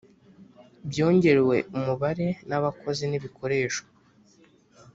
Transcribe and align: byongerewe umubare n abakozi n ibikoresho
byongerewe 0.89 1.57
umubare 1.77 2.27
n 2.49 2.51
abakozi 2.57 3.03
n 3.07 3.13
ibikoresho 3.19 3.83